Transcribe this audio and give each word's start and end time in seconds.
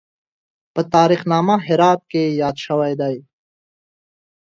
په 0.73 0.81
تاریخ 0.93 1.21
نامه 1.31 1.55
هرات 1.67 2.01
کې 2.11 2.23
یاد 2.41 2.55
شوی 2.65 2.93
دی. 3.01 3.15